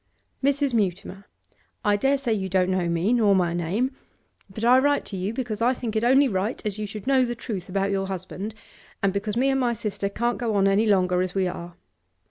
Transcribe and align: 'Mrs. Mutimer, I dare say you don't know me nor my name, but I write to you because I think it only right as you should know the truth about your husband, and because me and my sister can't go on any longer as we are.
'Mrs. 0.43 0.73
Mutimer, 0.73 1.25
I 1.85 1.95
dare 1.95 2.17
say 2.17 2.33
you 2.33 2.49
don't 2.49 2.71
know 2.71 2.89
me 2.89 3.13
nor 3.13 3.35
my 3.35 3.53
name, 3.53 3.95
but 4.49 4.65
I 4.65 4.79
write 4.79 5.05
to 5.05 5.15
you 5.15 5.31
because 5.31 5.61
I 5.61 5.75
think 5.75 5.95
it 5.95 6.03
only 6.03 6.27
right 6.27 6.59
as 6.65 6.79
you 6.79 6.87
should 6.87 7.05
know 7.05 7.23
the 7.23 7.35
truth 7.35 7.69
about 7.69 7.91
your 7.91 8.07
husband, 8.07 8.55
and 9.03 9.13
because 9.13 9.37
me 9.37 9.49
and 9.51 9.59
my 9.59 9.73
sister 9.73 10.09
can't 10.09 10.39
go 10.39 10.55
on 10.55 10.67
any 10.67 10.87
longer 10.87 11.21
as 11.21 11.35
we 11.35 11.45
are. 11.47 11.75